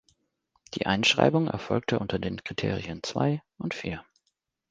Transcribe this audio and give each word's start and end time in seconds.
Die 0.73 0.87
Einschreibung 0.87 1.47
erfolgte 1.47 1.99
unter 1.99 2.17
den 2.17 2.43
Kriterien 2.43 3.03
(ii) 3.15 3.39
und 3.59 3.83
(iv). 3.85 3.99